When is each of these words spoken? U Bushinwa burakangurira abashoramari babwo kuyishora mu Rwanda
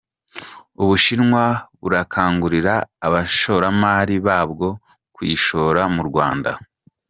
U 0.81 0.83
Bushinwa 0.89 1.43
burakangurira 1.81 2.73
abashoramari 3.07 4.15
babwo 4.27 4.67
kuyishora 5.15 5.81
mu 5.95 6.03
Rwanda 6.09 6.51